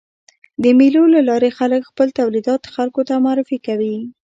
د 0.63 0.65
مېلو 0.77 1.03
له 1.15 1.21
لاري 1.29 1.49
خلک 1.59 1.81
خپل 1.89 2.07
تولیدات 2.19 2.61
خلکو 2.75 3.01
ته 3.07 3.13
معرفي 3.25 3.57
کوي. 3.67 3.97